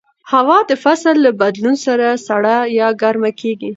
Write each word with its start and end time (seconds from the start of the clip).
هوا 0.31 0.59
د 0.69 0.71
فصل 0.83 1.15
له 1.25 1.31
بدلون 1.41 1.75
سره 1.85 2.07
سړه 2.27 2.57
یا 2.79 2.87
ګرمه 3.01 3.31
کېږي 3.41 3.69